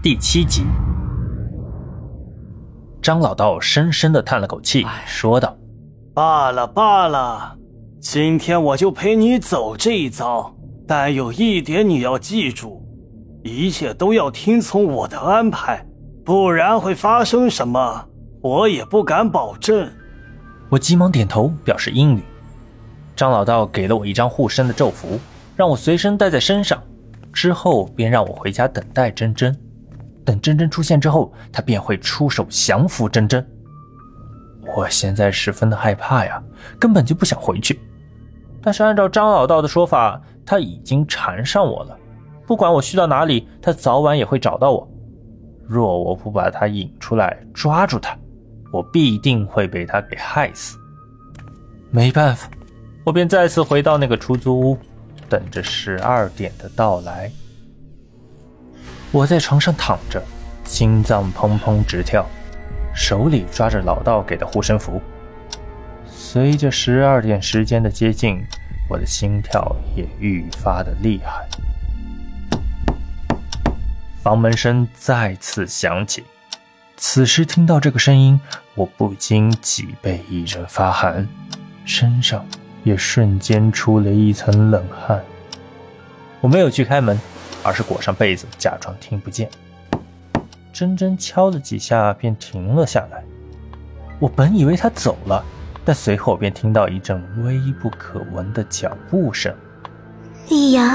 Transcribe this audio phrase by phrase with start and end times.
[0.00, 0.62] 第七集。
[3.02, 5.56] 张老道深深的叹了口气，说道
[6.14, 7.56] ：“罢了罢了，
[8.00, 10.54] 今天我就陪你走这一遭。
[10.86, 12.80] 但有一点你要记住，
[13.42, 15.84] 一切都要听从我的安排，
[16.24, 18.06] 不然会发生什么，
[18.40, 19.90] 我也不敢保证。”
[20.70, 22.22] 我急忙点头表示应允。
[23.16, 25.18] 张老道给了我一张护身的咒符，
[25.56, 26.80] 让我随身带在身上，
[27.32, 29.52] 之后便让我回家等待真真。
[30.28, 33.42] 等真真出现之后，他便会出手降服真真。
[34.76, 36.42] 我现在十分的害怕呀，
[36.78, 37.80] 根本就不想回去。
[38.60, 41.98] 但是按照张老道的说法，他已经缠上我了，
[42.46, 44.86] 不管我去到哪里，他早晚也会找到我。
[45.66, 48.14] 若我不把他引出来抓住他，
[48.70, 50.76] 我必定会被他给害死。
[51.90, 52.50] 没办法，
[53.02, 54.78] 我便再次回到那个出租屋，
[55.26, 57.32] 等着十二点的到来。
[59.10, 60.22] 我在床上躺着，
[60.64, 62.26] 心脏砰砰直跳，
[62.94, 65.00] 手里抓着老道给的护身符。
[66.06, 68.44] 随着十二点时间的接近，
[68.86, 71.48] 我的心跳也愈发的厉害。
[74.22, 76.24] 房门声再次响起，
[76.98, 78.38] 此时听到这个声音，
[78.74, 81.26] 我不禁脊背一阵发寒，
[81.86, 82.44] 身上
[82.84, 85.24] 也瞬间出了一层冷汗。
[86.42, 87.18] 我没有去开门。
[87.68, 89.50] 而是裹上被子，假装听不见。
[90.72, 93.22] 真真敲了几下，便停了下来。
[94.18, 95.44] 我本以为他走了，
[95.84, 99.54] 但随后便听到一阵微不可闻的脚步声。
[100.48, 100.90] 李阳，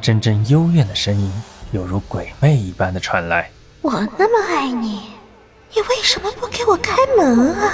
[0.00, 1.32] 真真幽怨的声音
[1.72, 3.50] 犹如鬼魅一般的传来。
[3.82, 5.00] 我那么爱你，
[5.74, 7.72] 你为什么不给我开门啊？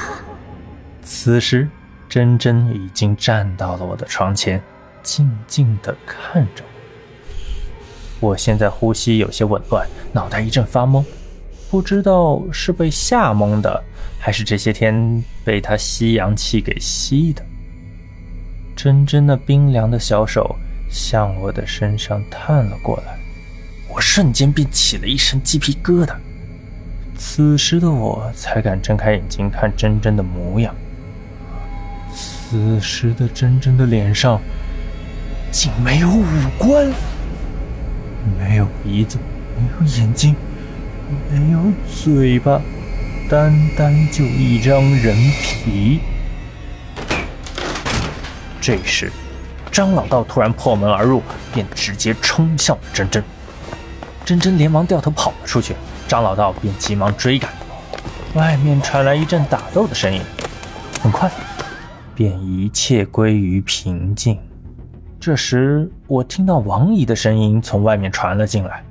[1.02, 1.68] 此时，
[2.08, 4.62] 真真已经站到了我的床前，
[5.02, 6.64] 静静的看着。
[6.64, 6.69] 我
[8.20, 11.02] 我现在呼吸有些紊乱，脑袋一阵发懵，
[11.70, 13.82] 不知道是被吓懵的，
[14.18, 17.42] 还是这些天被他吸阳气给吸的。
[18.76, 20.54] 真真那冰凉的小手
[20.90, 23.18] 向我的身上探了过来，
[23.88, 26.14] 我瞬间便起了一身鸡皮疙瘩。
[27.16, 30.74] 此时的我才敢睁开眼睛看真真的模样。
[32.14, 34.40] 此时的真真的脸上
[35.52, 36.24] 竟没有五
[36.58, 36.90] 官。
[38.38, 39.18] 没有鼻子，
[39.56, 40.34] 没有眼睛，
[41.30, 41.58] 没有
[41.88, 42.60] 嘴巴，
[43.28, 46.00] 单单就一张人皮。
[48.60, 49.10] 这时，
[49.72, 51.22] 张老道突然破门而入，
[51.52, 53.22] 便直接冲向了珍珍。
[54.24, 55.74] 珍珍连忙掉头跑了出去，
[56.06, 57.50] 张老道便急忙追赶。
[58.34, 60.20] 外面传来一阵打斗的声音，
[61.02, 61.30] 很快，
[62.14, 64.38] 便一切归于平静。
[65.20, 68.82] 这时，我听到王姨的声音从外面传了进来：“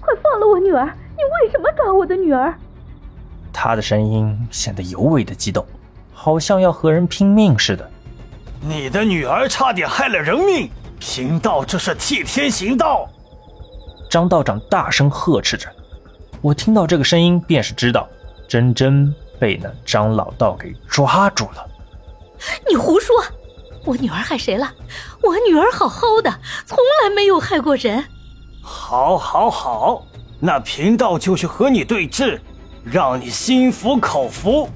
[0.00, 0.86] 快放了我女儿！
[0.86, 2.54] 你为什么抓我的女儿？”
[3.52, 5.62] 她的声音显得尤为的激动，
[6.10, 7.86] 好像要和人拼命似的。
[8.66, 13.06] “你的女儿差点害了人命，贫道这是替天行道！”
[14.08, 15.68] 张道长大声呵斥着。
[16.40, 18.08] 我听到这个声音，便是知道
[18.48, 21.68] 真真被那张老道给抓住了。
[22.66, 23.14] 你胡说！
[23.86, 24.70] 我女儿害谁了？
[25.22, 28.04] 我女儿好好的，从来没有害过人。
[28.60, 30.04] 好，好，好，
[30.40, 32.42] 那贫道就去和你对质，
[32.84, 34.68] 让你心服口服。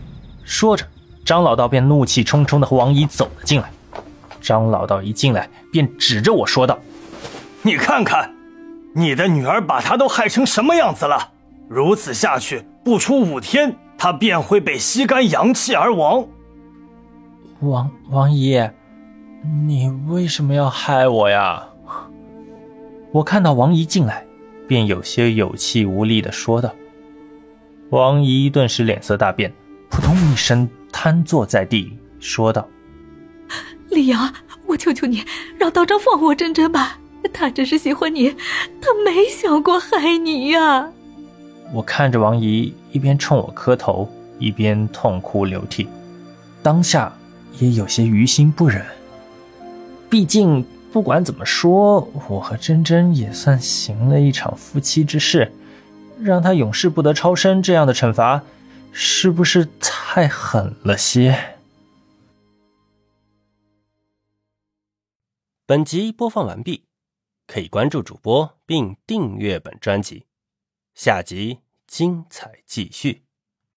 [0.44, 0.86] 说着，
[1.24, 3.68] 张老道便怒气冲冲的和王姨走了进来。
[4.40, 6.78] 张老道一进来，便指着我说道
[7.62, 8.32] ：“你看看，
[8.94, 11.32] 你的女儿把她都害成什么样子了？
[11.68, 16.24] 如此下去，不出五天，她便会被吸干阳气而亡。”
[17.60, 18.70] 王王姨。
[19.42, 21.66] 你为什么要害我呀？
[23.10, 24.24] 我看到王姨进来，
[24.68, 26.70] 便有些有气无力的说道。
[27.88, 29.50] 王姨顿时脸色大变，
[29.88, 32.68] 扑通一声瘫坐在地，说道
[33.88, 34.32] ：“李阳，
[34.66, 35.24] 我求求你，
[35.58, 36.98] 让道长放我真真吧。
[37.32, 38.30] 他只是喜欢你，
[38.80, 40.92] 他没想过害你呀。”
[41.72, 44.06] 我看着王姨一边冲我磕头，
[44.38, 45.88] 一边痛哭流涕，
[46.62, 47.12] 当下
[47.58, 48.84] 也有些于心不忍。
[50.10, 55.52] 毕竟，不管怎么说，我和珍珍也算行了一场夫妻之事，
[56.20, 58.42] 让他永世不得超生，这样的惩罚，
[58.90, 61.54] 是不是太狠了些？
[65.64, 66.86] 本集播放完毕，
[67.46, 70.26] 可以关注主播并订阅本专辑，
[70.92, 73.22] 下集精彩继续。